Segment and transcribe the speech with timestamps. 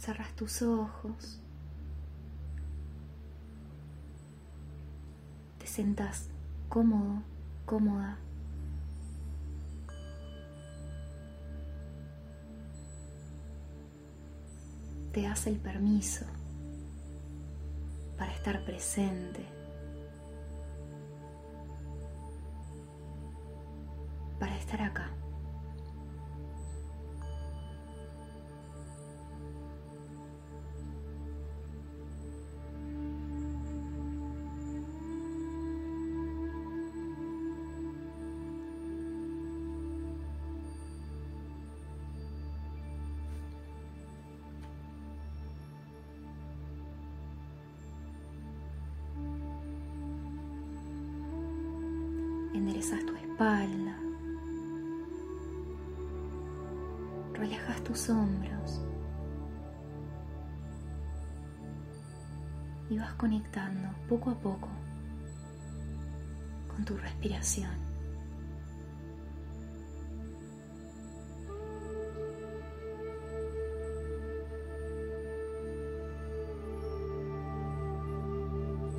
[0.00, 1.42] Cerras tus ojos.
[5.58, 6.30] Te sentas
[6.70, 7.22] cómodo,
[7.66, 8.16] cómoda.
[15.12, 16.24] Te das el permiso
[18.16, 19.44] para estar presente.
[24.38, 25.19] Para estar acá.
[53.40, 53.96] Espalda,
[57.32, 58.82] relajas tus hombros
[62.90, 64.68] y vas conectando poco a poco
[66.68, 67.70] con tu respiración.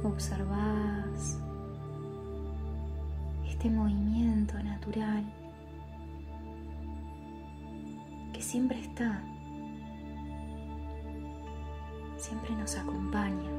[0.03, 1.50] Observas
[3.61, 5.23] este movimiento natural
[8.33, 9.21] que siempre está,
[12.17, 13.51] siempre nos acompaña,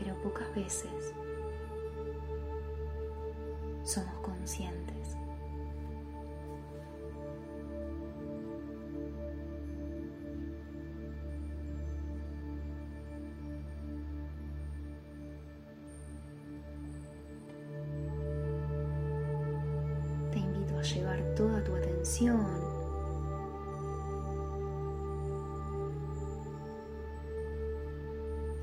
[0.00, 1.14] pero pocas veces
[3.84, 5.16] somos conscientes.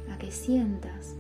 [0.10, 1.16] A que sientas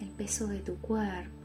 [0.00, 1.39] el peso de tu cuerpo.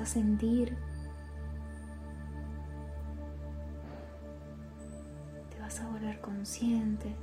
[0.00, 0.76] A sentir,
[5.50, 7.14] te vas a volver consciente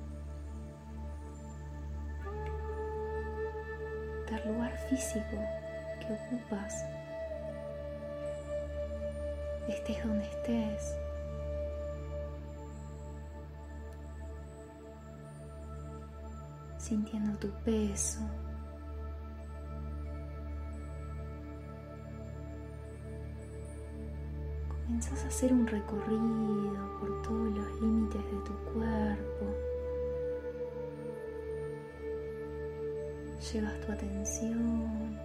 [4.30, 5.38] del lugar físico
[6.00, 6.86] que ocupas,
[9.68, 10.96] estés donde estés.
[16.92, 18.20] sintiendo tu peso,
[25.02, 29.46] comenzás a hacer un recorrido por todos los límites de tu cuerpo.
[33.52, 35.18] Llevas tu atención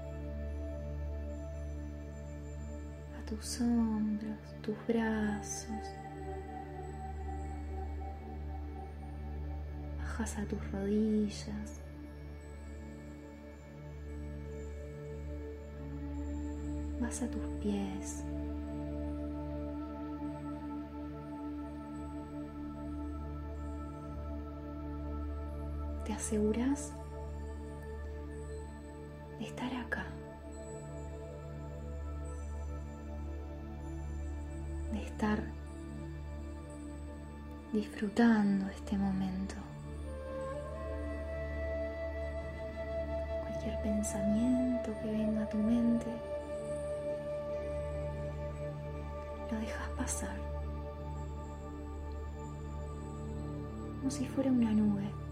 [3.19, 5.69] a tus hombros, tus brazos.
[9.98, 11.81] Bajas a tus rodillas.
[16.98, 18.25] Vas a tus pies.
[26.06, 26.93] Te aseguras
[29.41, 30.05] de estar acá,
[34.93, 35.43] de estar
[37.72, 39.56] disfrutando este momento.
[43.41, 46.06] Cualquier pensamiento que venga a tu mente,
[49.50, 50.37] lo dejas pasar,
[53.99, 55.25] como si fuera una nube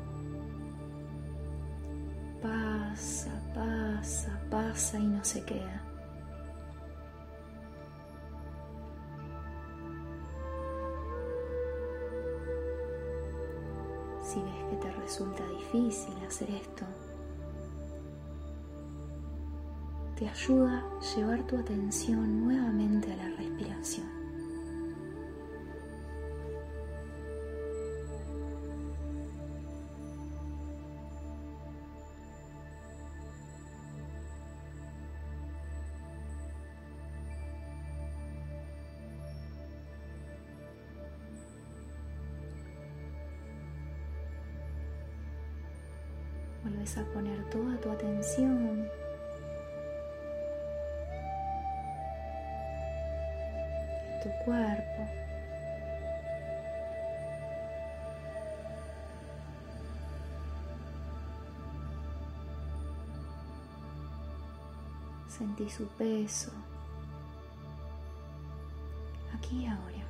[3.94, 5.82] pasa, pasa y no se queda.
[14.22, 16.84] Si ves que te resulta difícil hacer esto,
[20.16, 24.23] te ayuda a llevar tu atención nuevamente a la respiración.
[46.84, 48.90] Vuelves a poner toda tu atención en
[54.22, 55.08] tu cuerpo.
[65.28, 66.52] Sentí su peso
[69.34, 70.03] aquí y ahora.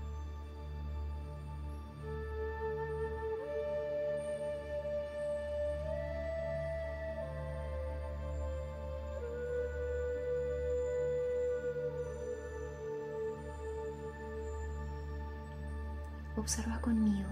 [16.44, 17.30] Observa conmigo.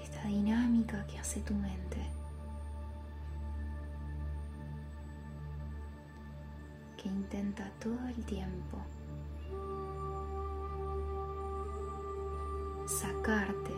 [0.00, 1.98] Esta dinámica que hace tu mente.
[6.96, 8.78] Que intenta todo el tiempo
[12.86, 13.74] sacarte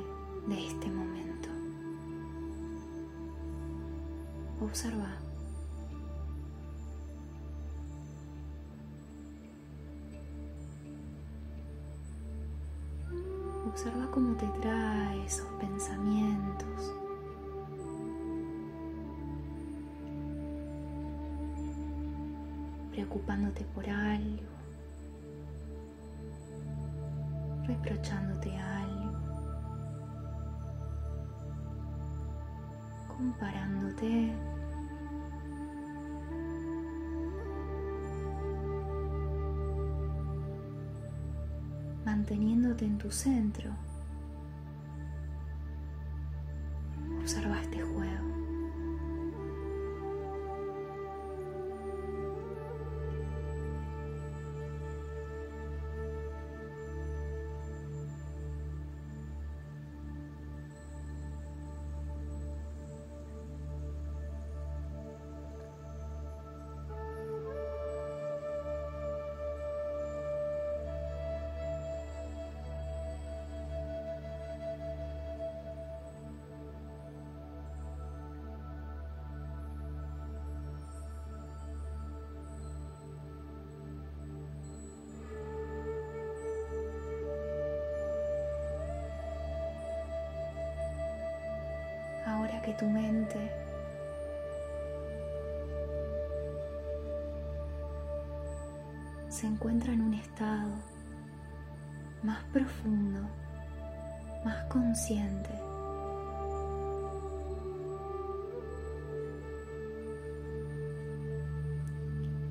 [0.49, 1.49] de este momento.
[4.61, 5.32] Observa.
[13.73, 16.93] Observa cómo te trae esos pensamientos.
[22.91, 24.43] Preocupándote por algo.
[27.67, 29.13] Reprochándote algo.
[33.17, 34.52] Comparándote.
[42.23, 43.92] Manteniéndote en tu centro.
[92.63, 93.51] Que tu mente
[99.29, 100.71] se encuentra en un estado
[102.23, 103.21] más profundo,
[104.45, 105.51] más consciente.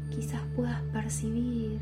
[0.09, 1.79] Quizás puedas percibir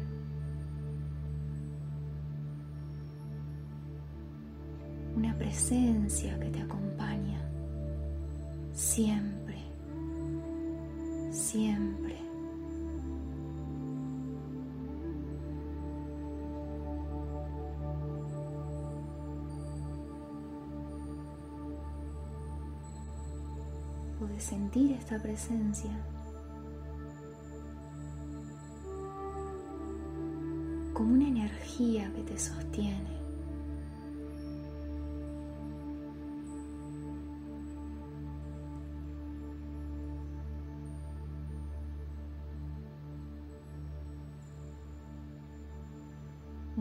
[5.16, 7.49] una presencia que te acompaña
[8.80, 9.58] siempre,
[11.32, 12.18] siempre.
[24.18, 25.92] Puedes sentir esta presencia.
[30.94, 33.19] como una energía que te sostiene.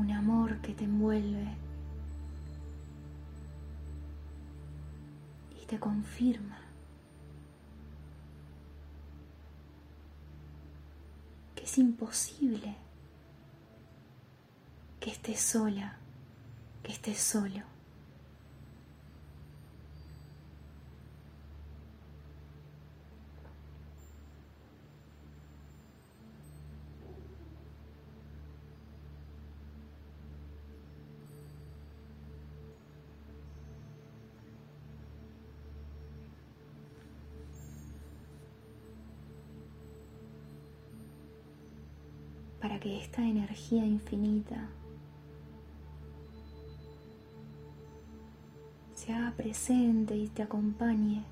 [0.09, 1.47] Un amor que te envuelve
[5.63, 6.59] y te confirma
[11.55, 12.75] que es imposible
[14.99, 15.99] que estés sola,
[16.83, 17.78] que estés solo.
[42.81, 44.69] Que esta energía infinita
[48.95, 51.25] se haga presente y te acompañe.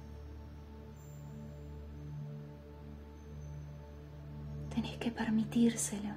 [4.74, 6.10] Tenés que permitírselo.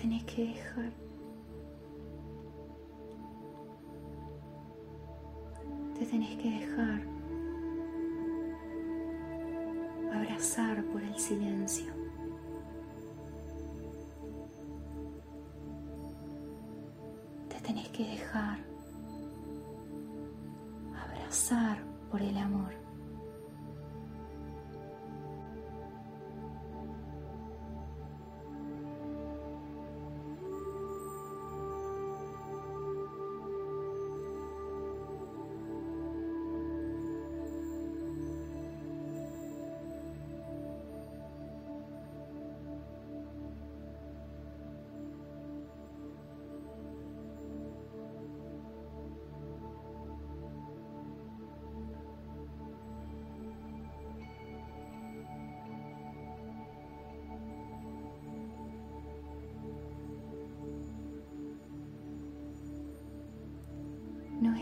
[0.00, 0.92] tenés que dejar.
[5.98, 7.02] Te tenés que dejar
[10.14, 12.09] abrazar por el silencio.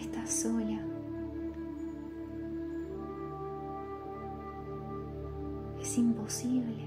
[0.09, 0.81] Estás sola.
[5.81, 6.85] Es imposible.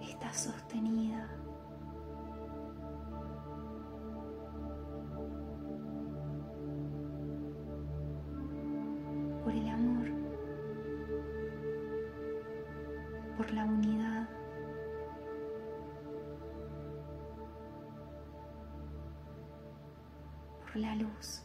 [0.00, 1.45] Estás sostenida.
[20.96, 21.42] Luz.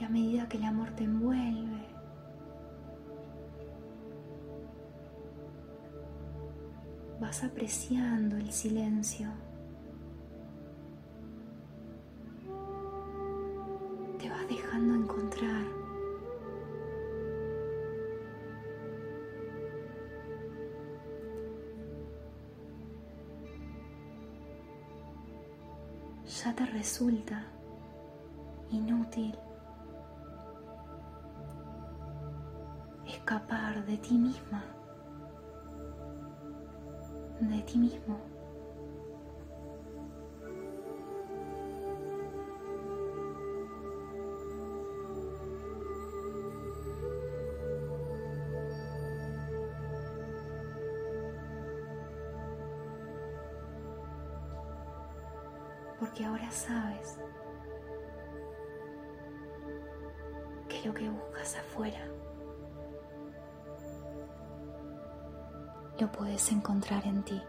[0.00, 1.71] Y a medida que el amor te envuelve,
[7.32, 9.26] vas apreciando el silencio.
[14.18, 15.64] Te vas dejando encontrar.
[26.44, 27.46] Ya te resulta
[28.70, 29.34] inútil
[33.06, 34.81] escapar de ti misma
[37.48, 38.18] de ti mismo.
[55.98, 57.18] Porque ahora sabes
[60.68, 62.00] que lo que buscas afuera
[66.02, 67.40] lo puedes encontrar en ti.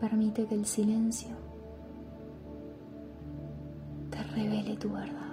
[0.00, 1.28] Permite que el silencio
[4.10, 5.29] te revele tu verdad.